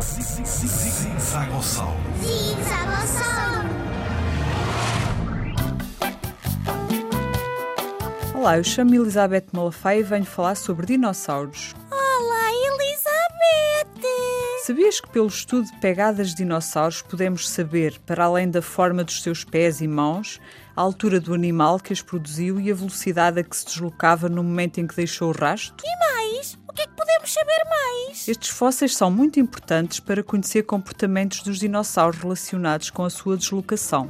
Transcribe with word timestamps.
Zigzagossauro. 0.00 1.98
Olá, 8.32 8.58
eu 8.58 8.64
chamo-me 8.64 8.96
Elizabeth 8.98 9.46
Malafaia 9.52 9.98
e 9.98 10.02
venho 10.04 10.24
falar 10.24 10.54
sobre 10.54 10.86
dinossauros. 10.86 11.74
Olá, 11.90 12.52
Elizabeth. 12.52 14.06
Sabias 14.64 15.00
que 15.00 15.10
pelo 15.10 15.26
estudo 15.26 15.66
de 15.66 15.76
pegadas 15.80 16.28
de 16.28 16.36
dinossauros 16.36 17.02
podemos 17.02 17.48
saber, 17.48 17.98
para 18.06 18.26
além 18.26 18.48
da 18.48 18.62
forma 18.62 19.02
dos 19.02 19.20
seus 19.20 19.42
pés 19.42 19.80
e 19.80 19.88
mãos, 19.88 20.40
a 20.76 20.80
altura 20.80 21.18
do 21.18 21.34
animal 21.34 21.80
que 21.80 21.92
as 21.92 22.00
produziu 22.02 22.60
e 22.60 22.70
a 22.70 22.74
velocidade 22.74 23.40
a 23.40 23.42
que 23.42 23.56
se 23.56 23.66
deslocava 23.66 24.28
no 24.28 24.44
momento 24.44 24.78
em 24.78 24.86
que 24.86 24.94
deixou 24.94 25.30
o 25.30 25.36
rastro? 25.36 25.84
E 25.84 25.98
mais? 25.98 26.17
Saber 27.28 27.62
mais? 27.68 28.26
Estes 28.26 28.48
fósseis 28.48 28.96
são 28.96 29.10
muito 29.10 29.38
importantes 29.38 30.00
para 30.00 30.22
conhecer 30.22 30.62
comportamentos 30.62 31.42
dos 31.42 31.58
dinossauros 31.58 32.18
relacionados 32.18 32.88
com 32.88 33.04
a 33.04 33.10
sua 33.10 33.36
deslocação. 33.36 34.08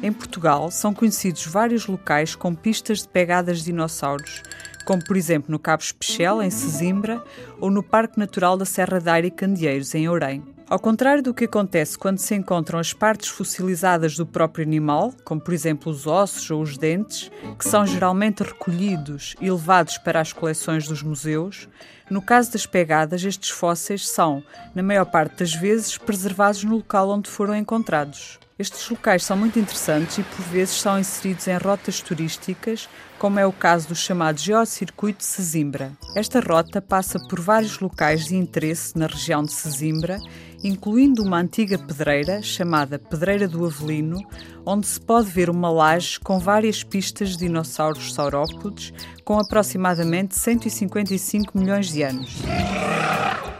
Em 0.00 0.12
Portugal, 0.12 0.70
são 0.70 0.94
conhecidos 0.94 1.44
vários 1.46 1.86
locais 1.86 2.36
com 2.36 2.54
pistas 2.54 3.02
de 3.02 3.08
pegadas 3.08 3.58
de 3.58 3.64
dinossauros, 3.64 4.42
como 4.84 5.04
por 5.04 5.16
exemplo 5.16 5.50
no 5.50 5.58
Cabo 5.58 5.82
Especial, 5.82 6.40
em 6.40 6.50
Sesimbra, 6.50 7.22
ou 7.58 7.70
no 7.70 7.82
Parque 7.82 8.18
Natural 8.18 8.56
da 8.56 8.64
Serra 8.64 9.00
da 9.00 9.14
Aire 9.14 9.28
e 9.28 9.30
Candeeiros, 9.30 9.92
em 9.94 10.08
Ourém. 10.08 10.44
Ao 10.72 10.78
contrário 10.78 11.22
do 11.22 11.34
que 11.34 11.44
acontece 11.44 11.98
quando 11.98 12.16
se 12.16 12.34
encontram 12.34 12.78
as 12.78 12.94
partes 12.94 13.28
fossilizadas 13.28 14.16
do 14.16 14.24
próprio 14.24 14.64
animal, 14.64 15.12
como 15.22 15.38
por 15.38 15.52
exemplo 15.52 15.92
os 15.92 16.06
ossos 16.06 16.50
ou 16.50 16.62
os 16.62 16.78
dentes, 16.78 17.30
que 17.58 17.68
são 17.68 17.86
geralmente 17.86 18.42
recolhidos 18.42 19.36
e 19.38 19.50
levados 19.50 19.98
para 19.98 20.18
as 20.18 20.32
coleções 20.32 20.88
dos 20.88 21.02
museus, 21.02 21.68
no 22.08 22.22
caso 22.22 22.52
das 22.52 22.64
pegadas, 22.64 23.22
estes 23.22 23.50
fósseis 23.50 24.08
são, 24.08 24.42
na 24.74 24.82
maior 24.82 25.04
parte 25.04 25.40
das 25.40 25.54
vezes, 25.54 25.98
preservados 25.98 26.64
no 26.64 26.76
local 26.76 27.10
onde 27.10 27.28
foram 27.28 27.54
encontrados. 27.54 28.38
Estes 28.58 28.88
locais 28.88 29.24
são 29.24 29.36
muito 29.36 29.58
interessantes 29.58 30.18
e 30.18 30.22
por 30.22 30.42
vezes 30.44 30.80
são 30.80 30.98
inseridos 30.98 31.48
em 31.48 31.56
rotas 31.56 32.00
turísticas, 32.00 32.88
como 33.18 33.40
é 33.40 33.46
o 33.46 33.52
caso 33.52 33.88
do 33.88 33.94
chamado 33.94 34.38
Geocircuito 34.38 35.18
de 35.18 35.24
Sesimbra. 35.24 35.92
Esta 36.14 36.38
rota 36.38 36.80
passa 36.80 37.18
por 37.18 37.40
vários 37.40 37.78
locais 37.80 38.26
de 38.26 38.36
interesse 38.36 38.96
na 38.96 39.06
região 39.06 39.42
de 39.42 39.52
Sesimbra, 39.52 40.18
incluindo 40.62 41.22
uma 41.22 41.38
antiga 41.38 41.78
pedreira 41.78 42.40
chamada 42.42 42.98
Pedreira 42.98 43.48
do 43.48 43.64
Avelino, 43.64 44.18
onde 44.64 44.86
se 44.86 45.00
pode 45.00 45.28
ver 45.28 45.50
uma 45.50 45.70
laje 45.70 46.20
com 46.20 46.38
várias 46.38 46.84
pistas 46.84 47.30
de 47.30 47.38
dinossauros 47.38 48.14
saurópodes 48.14 48.92
com 49.24 49.38
aproximadamente 49.38 50.38
155 50.38 51.58
milhões 51.58 51.88
de 51.88 52.02
anos. 52.02 52.42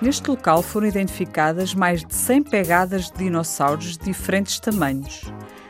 Neste 0.00 0.28
local 0.28 0.62
foram 0.62 0.89
identificadas 0.89 1.75
mais 1.75 2.05
de 2.05 2.14
100 2.14 2.42
pegadas 2.45 3.11
de 3.11 3.19
dinossauros 3.19 3.97
de 3.97 4.06
diferentes 4.06 4.58
tamanhos. 4.58 5.23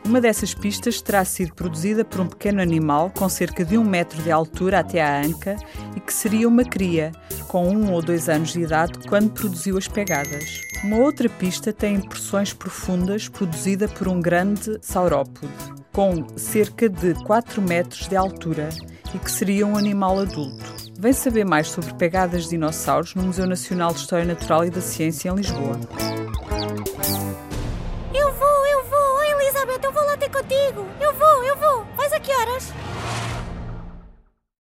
Uma 0.05 0.21
dessas 0.21 0.53
pistas 0.53 1.01
terá 1.01 1.25
sido 1.25 1.55
produzida 1.55 2.05
por 2.05 2.21
um 2.21 2.27
pequeno 2.27 2.61
animal 2.61 3.11
com 3.11 3.29
cerca 3.29 3.65
de 3.65 3.79
um 3.79 3.85
metro 3.85 4.21
de 4.23 4.31
altura 4.31 4.81
até 4.81 5.03
à 5.03 5.21
anca 5.21 5.57
e 5.95 6.01
que 6.01 6.13
seria 6.13 6.49
uma 6.49 6.65
cria, 6.65 7.13
com 7.47 7.69
um 7.69 7.93
ou 7.93 8.03
dois 8.03 8.29
anos 8.29 8.53
de 8.53 8.63
idade, 8.63 8.99
quando 9.07 9.31
produziu 9.31 9.77
as 9.77 9.87
pegadas. 9.87 10.72
Uma 10.83 10.97
outra 10.97 11.29
pista 11.29 11.73
tem 11.73 11.95
impressões 11.95 12.53
profundas 12.53 13.29
produzida 13.29 13.87
por 13.87 14.09
um 14.09 14.21
grande 14.21 14.79
saurópode, 14.83 15.53
com 15.93 16.27
cerca 16.37 16.89
de 16.89 17.15
4 17.23 17.63
metros 17.63 18.09
de 18.09 18.17
altura 18.17 18.69
e 19.15 19.19
que 19.19 19.31
seria 19.31 19.65
um 19.65 19.77
animal 19.77 20.19
adulto. 20.19 20.75
Vem 20.99 21.13
saber 21.13 21.45
mais 21.45 21.69
sobre 21.69 21.95
pegadas 21.95 22.45
de 22.45 22.51
dinossauros 22.51 23.15
no 23.15 23.23
Museu 23.23 23.47
Nacional 23.47 23.93
de 23.93 24.01
História 24.01 24.25
Natural 24.25 24.65
e 24.65 24.71
da 24.71 24.81
Ciência 24.81 25.31
em 25.31 25.37
Lisboa. 25.37 25.79
Eu 28.13 28.33
vou, 28.33 28.67
eu 28.67 28.85
vou! 28.85 29.23
Elizabeth, 29.23 29.85
eu 29.85 29.93
vou 29.93 30.05
lá 30.05 30.17
ter 30.17 30.31
contigo! 30.31 30.85
Eu 31.01 31.15
vou, 31.15 31.45
eu 31.45 31.57
vou! 31.57 31.85
Vais 31.97 32.13
a 32.13 32.19
que 32.19 32.33
horas? 32.33 32.73